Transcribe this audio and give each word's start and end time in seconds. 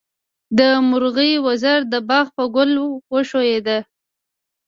د 0.57 0.59
مرغۍ 0.89 1.33
وزر 1.45 1.79
د 1.93 1.95
باغ 2.09 2.25
په 2.37 2.43
ګل 2.55 2.71
وښویېد. 3.13 3.67